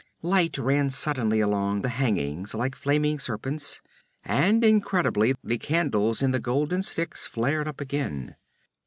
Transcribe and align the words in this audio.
Light 0.23 0.57
ran 0.57 0.89
suddenly 0.89 1.41
along 1.41 1.83
the 1.83 1.89
hangings 1.89 2.55
like 2.55 2.73
flaming 2.73 3.19
serpents, 3.19 3.81
and 4.25 4.65
incredibly 4.65 5.35
the 5.43 5.59
candles 5.59 6.23
in 6.23 6.31
the 6.31 6.39
golden 6.39 6.81
sticks 6.81 7.27
flared 7.27 7.67
up 7.67 7.79
again. 7.79 8.35